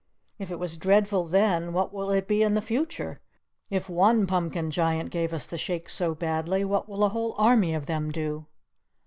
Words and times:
If 0.39 0.49
it 0.49 0.57
was 0.57 0.77
dreadful 0.77 1.25
then 1.27 1.73
what 1.73 1.93
will 1.93 2.09
it 2.09 2.27
be 2.27 2.41
in 2.41 2.55
the 2.55 2.61
future? 2.63 3.21
If 3.69 3.87
one 3.87 4.25
Pumpkin 4.25 4.71
Giant 4.71 5.11
gave 5.11 5.31
us 5.31 5.45
the 5.45 5.59
Shakes 5.59 5.93
so 5.93 6.15
badly, 6.15 6.65
what 6.65 6.89
will 6.89 7.03
a 7.03 7.09
whole 7.09 7.35
army 7.37 7.75
of 7.75 7.85
them 7.85 8.09
do?" 8.11 8.47